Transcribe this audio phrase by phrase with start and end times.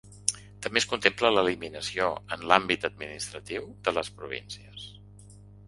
[0.65, 4.91] També es contempla l’eliminació, en l’àmbit administratiu, de les províncies.